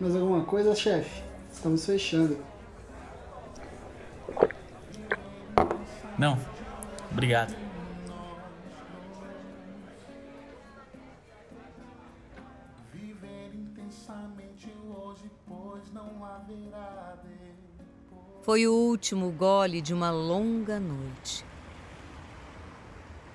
Mais 0.00 0.16
alguma 0.16 0.44
coisa, 0.44 0.74
chefe? 0.74 1.22
Estamos 1.52 1.86
fechando. 1.86 2.36
Não, 6.18 6.38
obrigado. 7.10 7.54
Foi 18.42 18.66
o 18.66 18.72
último 18.72 19.30
gole 19.30 19.80
de 19.80 19.94
uma 19.94 20.10
longa 20.10 20.80
noite. 20.80 21.44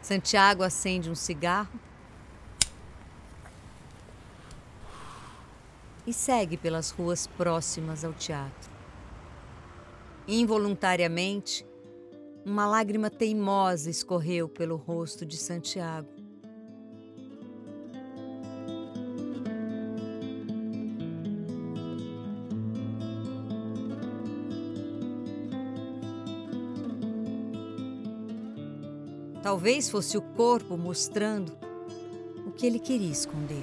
Santiago 0.00 0.62
acende 0.62 1.10
um 1.10 1.14
cigarro 1.14 1.78
e 6.06 6.12
segue 6.12 6.56
pelas 6.56 6.90
ruas 6.90 7.26
próximas 7.26 8.04
ao 8.04 8.12
teatro. 8.12 8.70
Involuntariamente, 10.26 11.66
uma 12.44 12.66
lágrima 12.66 13.10
teimosa 13.10 13.90
escorreu 13.90 14.48
pelo 14.48 14.76
rosto 14.76 15.24
de 15.24 15.36
Santiago. 15.36 16.08
Talvez 29.42 29.90
fosse 29.90 30.16
o 30.16 30.22
corpo 30.22 30.76
mostrando 30.76 31.52
o 32.46 32.50
que 32.50 32.66
ele 32.66 32.78
queria 32.78 33.10
esconder. 33.10 33.62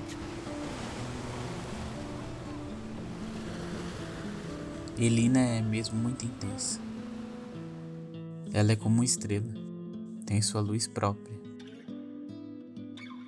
Elina 4.97 5.39
é 5.39 5.61
mesmo 5.61 5.97
muito 5.97 6.25
intensa. 6.25 6.79
Ela 8.53 8.73
é 8.73 8.75
como 8.75 8.95
uma 8.95 9.05
estrela, 9.05 9.47
tem 10.25 10.41
sua 10.41 10.61
luz 10.61 10.87
própria. 10.87 11.39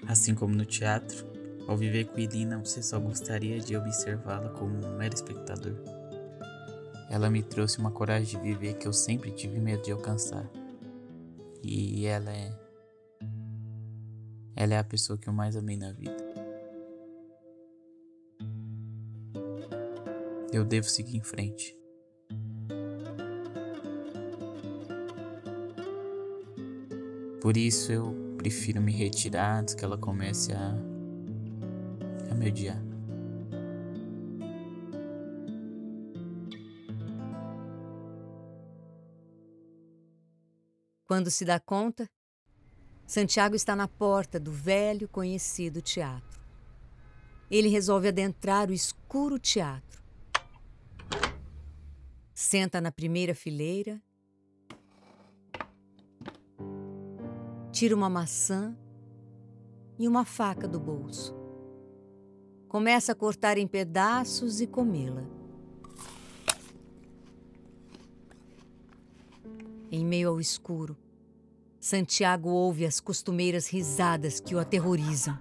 Assim 0.07 0.35
como 0.35 0.53
no 0.53 0.65
teatro, 0.65 1.25
ao 1.67 1.77
viver 1.77 2.05
com 2.05 2.19
Elina, 2.19 2.59
você 2.59 2.83
só 2.83 2.99
gostaria 2.99 3.59
de 3.59 3.75
observá-la 3.77 4.49
como 4.49 4.75
um 4.85 4.97
mero 4.97 5.15
espectador. 5.15 5.75
Ela 7.09 7.29
me 7.29 7.41
trouxe 7.41 7.79
uma 7.79 7.91
coragem 7.91 8.41
de 8.41 8.45
viver 8.45 8.73
que 8.73 8.87
eu 8.87 8.93
sempre 8.93 9.31
tive 9.31 9.59
medo 9.59 9.83
de 9.83 9.91
alcançar. 9.91 10.49
E 11.63 12.05
ela 12.05 12.31
é. 12.31 12.51
Ela 14.55 14.73
é 14.73 14.77
a 14.79 14.83
pessoa 14.83 15.17
que 15.17 15.29
eu 15.29 15.33
mais 15.33 15.55
amei 15.55 15.77
na 15.77 15.91
vida. 15.93 16.22
Eu 20.53 20.63
devo 20.63 20.87
seguir 20.87 21.17
em 21.17 21.23
frente. 21.23 21.75
Por 27.41 27.57
isso 27.57 27.91
eu 27.91 28.35
prefiro 28.37 28.79
me 28.79 28.91
retirar 28.91 29.59
antes 29.59 29.73
que 29.73 29.83
ela 29.83 29.97
comece 29.97 30.53
a, 30.53 30.77
a 32.29 32.35
me 32.35 32.49
odiar. 32.49 32.79
Quando 41.07 41.31
se 41.31 41.43
dá 41.43 41.59
conta, 41.59 42.07
Santiago 43.07 43.55
está 43.55 43.75
na 43.75 43.87
porta 43.87 44.39
do 44.39 44.51
velho 44.51 45.09
conhecido 45.09 45.81
teatro. 45.81 46.39
Ele 47.49 47.69
resolve 47.69 48.07
adentrar 48.07 48.69
o 48.69 48.73
escuro 48.73 49.39
teatro. 49.39 50.02
Senta 52.33 52.81
na 52.81 52.91
primeira 52.91 53.35
fileira, 53.35 54.01
tira 57.71 57.95
uma 57.95 58.09
maçã 58.09 58.75
e 59.99 60.07
uma 60.07 60.25
faca 60.25 60.67
do 60.67 60.79
bolso. 60.79 61.35
Começa 62.67 63.11
a 63.11 63.15
cortar 63.15 63.57
em 63.59 63.67
pedaços 63.67 64.61
e 64.61 64.65
comê-la. 64.65 65.23
Em 69.91 70.03
meio 70.03 70.29
ao 70.29 70.39
escuro, 70.39 70.97
Santiago 71.79 72.49
ouve 72.49 72.83
as 72.83 72.99
costumeiras 72.99 73.67
risadas 73.67 74.39
que 74.39 74.55
o 74.55 74.59
aterrorizam. 74.59 75.37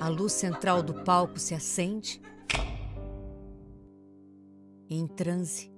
A 0.00 0.08
luz 0.08 0.32
central 0.32 0.82
do 0.82 1.04
palco 1.04 1.38
se 1.38 1.54
acende. 1.54 2.20
Em 4.88 5.06
transe, 5.06 5.70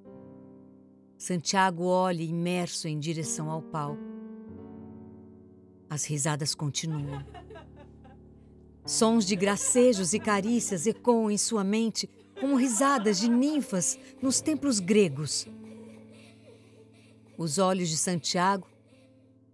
Santiago 1.16 1.84
olha 1.84 2.22
imerso 2.22 2.88
em 2.88 2.98
direção 2.98 3.50
ao 3.50 3.62
palco. 3.62 4.02
As 5.88 6.04
risadas 6.04 6.54
continuam. 6.54 7.24
Sons 8.84 9.26
de 9.26 9.34
gracejos 9.34 10.12
e 10.12 10.20
carícias 10.20 10.86
ecoam 10.86 11.30
em 11.30 11.38
sua 11.38 11.64
mente 11.64 12.08
como 12.40 12.56
risadas 12.56 13.18
de 13.18 13.28
ninfas 13.28 13.98
nos 14.20 14.40
templos 14.40 14.78
gregos. 14.78 15.46
Os 17.38 17.58
olhos 17.58 17.88
de 17.88 17.96
Santiago 17.96 18.66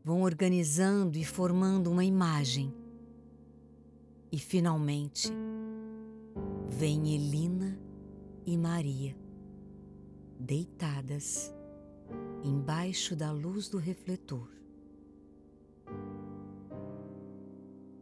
vão 0.05 0.23
organizando 0.23 1.17
e 1.17 1.25
formando 1.25 1.91
uma 1.91 2.05
imagem. 2.05 2.75
E 4.31 4.39
finalmente 4.39 5.31
vem 6.69 7.15
Elina 7.15 7.79
e 8.47 8.57
Maria, 8.57 9.17
deitadas 10.43 11.55
embaixo 12.43 13.15
da 13.15 13.31
luz 13.31 13.69
do 13.69 13.79
refletor. 13.79 14.49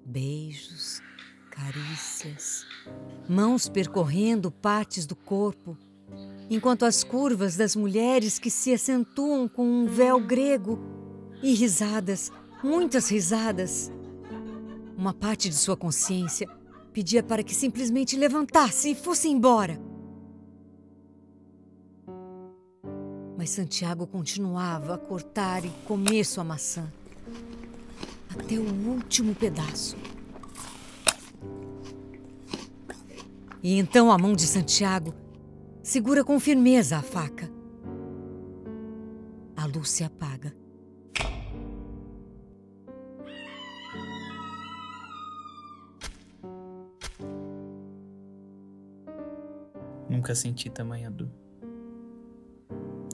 Beijos, 0.05 1.03
carícias, 1.51 2.67
mãos 3.29 3.69
percorrendo 3.69 4.51
partes 4.51 5.05
do 5.07 5.15
corpo 5.15 5.77
enquanto 6.49 6.85
as 6.85 7.05
curvas 7.05 7.57
das 7.57 7.77
mulheres 7.77 8.39
que 8.39 8.51
se 8.51 8.73
acentuam 8.73 9.47
com 9.47 9.65
um 9.65 9.87
véu 9.87 10.19
grego 10.19 10.81
e 11.43 11.55
risadas, 11.55 12.33
muitas 12.65 13.09
risadas. 13.09 13.93
Uma 14.97 15.15
parte 15.15 15.49
de 15.49 15.55
sua 15.55 15.77
consciência 15.77 16.49
pedia 16.93 17.23
para 17.23 17.43
que 17.43 17.55
simplesmente 17.55 18.17
levantasse 18.17 18.91
e 18.91 18.95
fosse 18.95 19.29
embora. 19.29 19.90
Santiago 23.51 24.07
continuava 24.07 24.95
a 24.95 24.99
cortar 24.99 25.65
e 25.65 25.71
comer 25.87 26.25
sua 26.25 26.45
maçã 26.45 26.91
até 28.29 28.55
o 28.55 28.89
último 28.89 29.35
pedaço. 29.35 29.97
E 33.63 33.79
então 33.79 34.11
a 34.11 34.17
mão 34.17 34.33
de 34.33 34.47
Santiago 34.47 35.15
Segura 35.83 36.23
com 36.23 36.39
firmeza 36.39 36.99
a 36.99 37.03
faca. 37.03 37.51
A 39.57 39.67
luz 39.67 39.91
se 39.91 40.05
apaga. 40.05 40.55
Nunca 50.09 50.33
senti 50.37 50.71
tamanha 50.71 51.11
dor. 51.11 51.29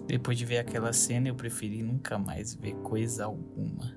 Depois 0.07 0.39
de 0.39 0.45
ver 0.45 0.59
aquela 0.59 0.93
cena, 0.93 1.29
eu 1.29 1.35
preferi 1.35 1.83
nunca 1.83 2.17
mais 2.17 2.55
ver 2.55 2.77
coisa 2.77 3.25
alguma. 3.25 3.97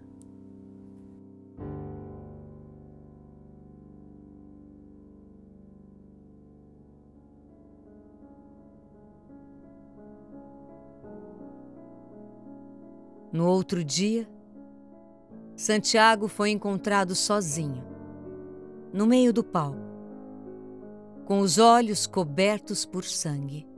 No 13.31 13.45
outro 13.45 13.83
dia, 13.83 14.27
Santiago 15.55 16.27
foi 16.27 16.49
encontrado 16.49 17.13
sozinho, 17.13 17.83
no 18.91 19.05
meio 19.05 19.31
do 19.31 19.43
palco, 19.43 19.77
com 21.25 21.39
os 21.39 21.59
olhos 21.59 22.07
cobertos 22.07 22.83
por 22.85 23.03
sangue. 23.03 23.68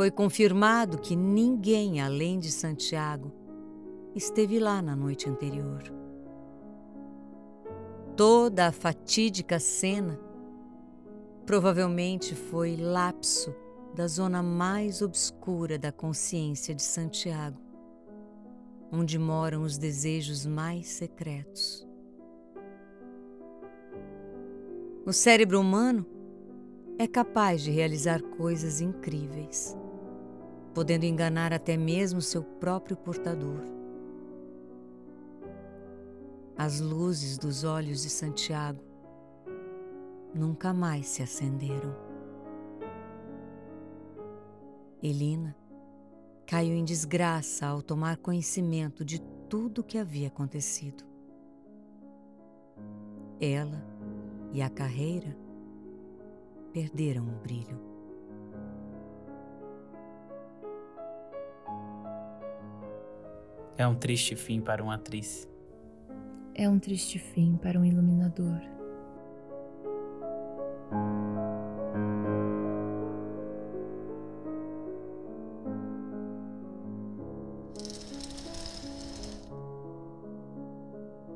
Foi 0.00 0.10
confirmado 0.10 0.96
que 0.96 1.14
ninguém 1.14 2.00
além 2.00 2.38
de 2.38 2.50
Santiago 2.50 3.30
esteve 4.14 4.58
lá 4.58 4.80
na 4.80 4.96
noite 4.96 5.28
anterior. 5.28 5.82
Toda 8.16 8.68
a 8.68 8.72
fatídica 8.72 9.58
cena 9.60 10.18
provavelmente 11.44 12.34
foi 12.34 12.76
lapso 12.76 13.54
da 13.94 14.08
zona 14.08 14.42
mais 14.42 15.02
obscura 15.02 15.78
da 15.78 15.92
consciência 15.92 16.74
de 16.74 16.82
Santiago, 16.82 17.60
onde 18.90 19.18
moram 19.18 19.64
os 19.64 19.76
desejos 19.76 20.46
mais 20.46 20.86
secretos. 20.86 21.86
O 25.04 25.12
cérebro 25.12 25.60
humano 25.60 26.06
é 26.98 27.06
capaz 27.06 27.60
de 27.60 27.70
realizar 27.70 28.22
coisas 28.22 28.80
incríveis, 28.80 29.76
podendo 30.74 31.04
enganar 31.04 31.52
até 31.52 31.76
mesmo 31.76 32.20
seu 32.20 32.42
próprio 32.42 32.96
portador. 32.96 33.60
As 36.56 36.80
luzes 36.80 37.38
dos 37.38 37.64
olhos 37.64 38.02
de 38.02 38.10
Santiago 38.10 38.82
nunca 40.34 40.72
mais 40.72 41.06
se 41.06 41.22
acenderam. 41.22 41.96
Elina 45.02 45.56
caiu 46.46 46.74
em 46.74 46.84
desgraça 46.84 47.66
ao 47.66 47.80
tomar 47.80 48.18
conhecimento 48.18 49.04
de 49.04 49.20
tudo 49.48 49.80
o 49.80 49.84
que 49.84 49.96
havia 49.96 50.28
acontecido. 50.28 51.04
Ela 53.40 53.82
e 54.52 54.60
a 54.60 54.68
carreira 54.68 55.34
perderam 56.72 57.26
o 57.26 57.40
brilho. 57.40 57.89
É 63.80 63.86
um 63.88 63.94
triste 63.94 64.36
fim 64.36 64.60
para 64.60 64.82
uma 64.84 64.96
atriz. 64.96 65.48
É 66.54 66.68
um 66.68 66.78
triste 66.78 67.18
fim 67.18 67.56
para 67.56 67.80
um 67.80 67.84
iluminador. 67.86 68.60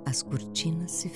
As 0.04 0.22
cortinas 0.22 0.90
se 0.90 1.08